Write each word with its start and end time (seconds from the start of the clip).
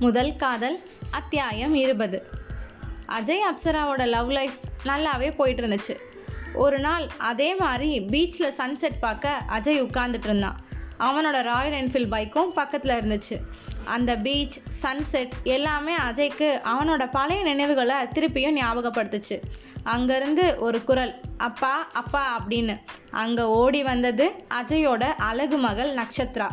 முதல் 0.00 0.36
காதல் 0.36 0.82
அத்தியாயம் 1.10 1.74
இருபது. 1.74 2.18
அஜய் 3.08 3.42
அப்சராவோட 3.50 4.06
லவ் 4.06 4.30
லைஃப் 4.30 4.52
நல்லாவே 4.84 5.34
போயிட்டு 5.36 5.66
இருந்துச்சு 5.66 5.96
ஒரு 6.54 6.78
நாள் 6.78 7.08
அதே 7.18 7.54
மாதிரி 7.54 8.00
பீச்சில் 8.00 8.52
சன்செட் 8.58 8.98
பார்க்க 9.00 9.42
அஜய் 9.48 9.82
உட்கார்ந்துட்டு 9.82 10.24
இருந்தான். 10.24 10.60
அவனோட 11.00 11.42
ராயல் 11.42 11.84
என்ஃபீல்ட் 11.84 12.12
பைக்கும் 12.12 12.50
பக்கத்தில் 12.50 12.94
இருந்துச்சு. 13.00 13.36
அந்த 13.84 14.16
பீச் 14.16 14.60
சன்செட் 14.82 15.30
எல்லாமே 15.42 15.94
அஜய்க்கு 15.96 16.60
அவனோட 16.64 17.10
பழைய 17.10 17.42
நினைவுகளை 17.42 17.96
திருப்பியும் 17.96 18.58
ஞாபகப்படுத்துச்சு. 18.62 19.40
அங்கேருந்து 19.84 20.58
ஒரு 20.58 20.84
குரல் 20.84 21.20
அப்பா 21.36 21.86
அப்பா 21.92 22.24
அப்படின்னு. 22.38 22.80
அங்கே 23.10 23.42
ஓடி 23.42 23.82
வந்தது 23.82 24.32
அஜயோட 24.60 25.02
அழகு 25.02 25.58
மகள் 25.58 25.94
நக்ஷத்ரா. 25.94 26.48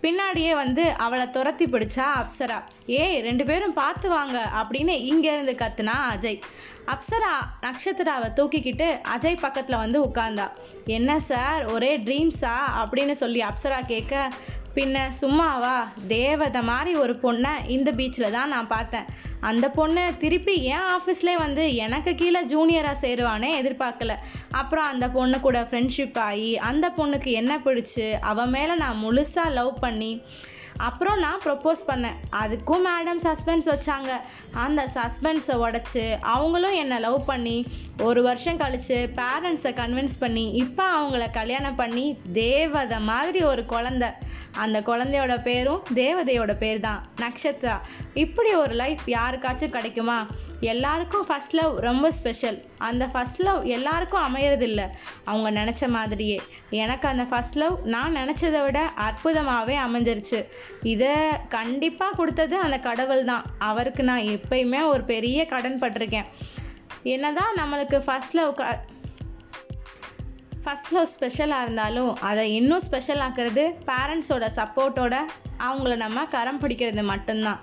பின்னாடியே 0.00 0.54
வந்து 0.54 0.90
அவளை 0.90 1.30
துரத்தி 1.30 1.66
பிடிச்சா 1.66 2.06
அப்சரா. 2.20 2.62
ஏய் 2.86 3.20
ரெண்டு 3.20 3.44
பேரும் 3.44 3.72
பார்த்து 3.72 4.08
வாங்க 4.08 4.38
அப்படின்னு 4.54 4.94
இங்கேருந்து 5.12 5.54
கத்துனா 5.62 5.96
அஜய். 6.14 6.40
அப்சரா 6.86 7.32
நக்ஷத்ராவை 7.62 8.28
தூக்கிக்கிட்டு 8.38 8.98
அஜய் 9.16 9.40
பக்கத்தில் 9.40 9.76
வந்து 9.76 10.04
உட்கார்ந்தா. 10.04 10.46
என்ன 10.84 11.20
சார் 11.20 11.64
ஒரே 11.64 11.98
ட்ரீம்ஸா 11.98 12.56
அப்படின்னு 12.82 13.12
சொல்லி 13.12 13.42
அப்சரா 13.42 13.86
கேட்க 13.86 14.32
பின்ன 14.74 14.96
சும்மாவா? 15.20 15.88
தேவதை 16.08 16.62
மாதிரி 16.62 16.92
ஒரு 16.94 17.14
பொண்ணை 17.22 17.52
இந்த 17.68 17.92
பீச்சில் 17.92 18.30
தான் 18.30 18.48
நான் 18.48 18.68
பார்த்தேன். 18.68 19.08
அந்த 19.40 19.68
பொண்ணு 19.68 20.04
திருப்பி 20.18 20.54
என் 20.64 20.88
ஆஃபீஸ்லேயே 20.96 21.36
வந்து 21.38 21.74
எனக்கு 21.74 22.14
கீழே 22.14 22.40
ஜூனியராக 22.44 23.02
சேருவானே 23.04 23.50
எதிர்பார்க்கல. 23.60 24.14
அப்புறம் 24.50 24.84
அந்த 24.84 25.08
பொண்ணு 25.08 25.40
கூட 25.40 25.60
ஃப்ரெண்ட்ஷிப் 25.62 26.18
ஆகி 26.18 26.58
அந்த 26.58 26.92
பொண்ணுக்கு 26.96 27.32
என்ன 27.40 27.58
பிடிச்சி 27.58 28.12
அவன் 28.20 28.50
மேலே 28.50 28.74
நான் 28.74 29.02
முழுசாக 29.04 29.50
லவ் 29.50 29.78
பண்ணி 29.80 30.22
அப்புறம் 30.76 31.18
நான் 31.18 31.40
ப்ரப்போஸ் 31.44 31.82
பண்ணேன். 31.86 32.18
அதுக்கும் 32.42 32.84
மேடம் 32.86 33.20
சஸ்பென்ஸ் 33.22 33.66
வச்சாங்க. 33.72 34.10
அந்த 34.52 34.88
சஸ்பென்ஸை 34.94 35.56
உடச்சி 35.64 36.04
அவங்களும் 36.20 36.72
என்னை 36.72 36.98
லவ் 36.98 37.24
பண்ணி 37.24 37.66
ஒரு 37.98 38.22
வருஷம் 38.22 38.56
கழித்து 38.56 39.10
பேரண்ட்ஸை 39.16 39.72
கன்வின்ஸ் 39.80 40.16
பண்ணி 40.18 40.50
இப்போ 40.50 40.84
அவங்கள 41.00 41.30
கல்யாணம் 41.32 41.74
பண்ணி 41.74 42.06
தேவதை 42.32 43.00
மாதிரி 43.00 43.42
ஒரு 43.42 43.64
குழந்த. 43.68 44.06
அந்த 44.52 44.80
குழந்தையோட 44.80 45.42
பேரும் 45.42 45.82
தேவதையோட 45.94 46.56
பேர் 46.56 46.80
தான் 46.80 47.06
நக்ஷத்ரா 47.20 47.80
இப்படி 48.14 48.54
ஒரு 48.54 48.74
லைஃப் 48.74 49.00
யாருக்காச்சும் 49.06 49.70
கிடைக்குமா? 49.70 50.26
எல்லாருக்கும் 50.60 51.26
ஃபஸ்ட் 51.28 51.50
லவ் 51.50 51.78
ரொம்ப 51.78 52.10
ஸ்பெஷல் 52.10 52.64
அந்த 52.78 53.06
ஃபர்ஸ்ட் 53.06 53.42
லவ் 53.42 53.64
எல்லாருக்கும் 53.64 54.34
அமையறதில்ல. 54.34 54.88
அவங்க 55.24 55.64
நினச்ச 55.64 55.88
மாதிரியே. 55.88 56.42
எனக்கு 56.70 57.08
அந்த 57.08 57.24
ஃபர்ஸ்ட் 57.24 57.56
லவ் 57.56 57.78
நான் 57.84 58.16
நினச்சதை 58.16 58.64
விட 58.64 58.90
அற்புதமாகவே 58.96 59.76
அமைஞ்சிருச்சு. 59.88 60.46
இதை 60.82 61.08
கண்டிப்பாக 61.48 62.16
கொடுத்தது 62.16 62.56
அந்த 62.58 62.78
கடவுள் 62.78 63.24
தான். 63.24 63.44
அவருக்கு 63.58 64.02
நான் 64.02 64.20
எப்பயுமே 64.20 64.84
ஒரு 64.84 65.04
பெரிய 65.04 65.46
கடன் 65.46 65.78
பட்டிருக்கேன். 65.78 66.24
என்னதான் 67.02 67.54
நம்மளுக்கு 67.54 67.98
ஃபர்ஸ்ட் 67.98 68.34
லவ் 68.34 68.54
க 68.54 68.84
ஃபஸ்ட் 70.64 70.90
லவ் 70.94 71.10
ஸ்பெஷலாக 71.12 71.64
இருந்தாலும் 71.64 72.10
அதை 72.28 72.42
இன்னும் 72.58 72.82
ஸ்பெஷல் 72.86 73.22
ஆக்கிறது 73.26 73.62
பேரண்ட்ஸோட 73.88 74.46
சப்போர்ட்டோட 74.58 75.14
அவங்கள 75.66 75.94
நம்ம 76.02 76.24
கரம் 76.34 76.60
பிடிக்கிறது 76.62 77.02
மட்டும்தான். 77.12 77.60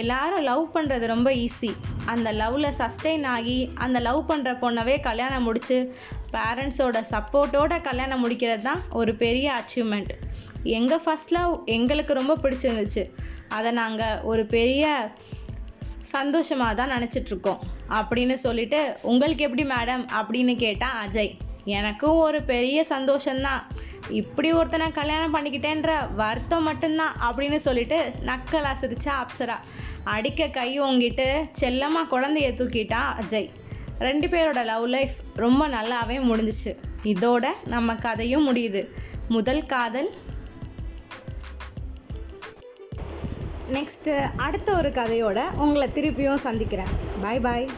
எல்லாரும் 0.00 0.44
லவ் 0.48 0.64
பண்ணுறது 0.74 1.06
ரொம்ப 1.12 1.30
ஈஸி 1.44 1.70
அந்த 2.12 2.28
லவ்வில் 2.32 2.76
சஸ்டெயின் 2.80 3.26
ஆகி 3.34 3.58
அந்த 3.84 3.98
லவ் 4.06 4.22
பண்ணுற 4.30 4.52
பொண்ணவே 4.62 4.94
கல்யாணம் 5.08 5.46
முடித்து 5.48 5.76
பேரண்ட்ஸோட 6.34 7.00
சப்போர்ட்டோட 7.12 7.74
கல்யாணம் 7.88 8.22
முடிக்கிறது 8.24 8.62
தான் 8.62 8.82
ஒரு 9.00 9.14
பெரிய 9.24 9.46
அச்சீவ்மெண்ட் 9.60 10.14
எங்கள் 10.78 11.02
ஃபர்ஸ்ட் 11.04 11.34
லவ் 11.38 11.52
எங்களுக்கு 11.76 12.12
ரொம்ப 12.20 12.36
பிடிச்சிருந்துச்சு. 12.42 13.04
அதை 13.48 13.72
நாங்கள் 13.82 14.20
ஒரு 14.30 14.44
பெரிய 14.56 14.84
சந்தோஷமாக 16.14 16.74
தான் 16.74 16.94
நினச்சிட்ருக்கோம் 16.96 17.62
அப்படின்னு 17.98 18.34
சொல்லிட்டு 18.46 18.80
உங்களுக்கு 19.02 19.46
எப்படி 19.46 19.64
மேடம் 19.76 20.04
அப்படின்னு 20.20 20.54
கேட்டான் 20.66 20.96
அஜய். 21.04 21.32
எனக்கும் 21.64 22.16
ஒரு 22.16 22.42
பெரிய 22.42 22.86
சந்தோஷம்தான். 22.88 23.62
இப்படி 24.08 24.52
ஒருத்தனை 24.52 24.92
கல்யாணம் 24.92 25.34
பண்ணிக்கிட்டேன்ற 25.34 26.14
வருத்தம் 26.14 26.62
மட்டும்தான் 26.62 27.14
அப்படின்னு 27.22 27.56
சொல்லிட்டு 27.56 28.12
நக்கலா 28.26 28.72
சிரிச்சா 28.80 29.10
அப்சரா. 29.22 29.54
அடிக்க 30.04 30.46
கை 30.46 30.80
ஓங்கிட்டு 30.80 31.48
செல்லமாக 31.52 32.20
குழந்தைய 32.20 32.52
தூக்கிட்டான் 32.54 33.14
அஜய். 33.20 33.50
ரெண்டு 33.98 34.26
பேரோட 34.26 34.64
லவ் 34.64 34.86
லைஃப் 34.86 35.14
ரொம்ப 35.34 35.68
நல்லாவே 35.68 36.18
முடிஞ்சிச்சு. 36.22 36.76
இதோட 37.04 37.46
நம்ம 37.66 37.94
கதையும் 37.94 38.56
முடியுது. 38.56 38.88
முதல் 39.28 39.66
காதல். 39.66 40.14
நெக்ஸ்ட்டு 43.72 44.30
அடுத்த 44.36 44.76
ஒரு 44.76 44.88
கதையோட 44.88 45.50
உங்களை 45.50 45.88
திருப்பியும் 45.88 46.34
சந்திக்கிறேன். 46.34 46.86
பாய் 47.22 47.40
பாய் 47.40 47.68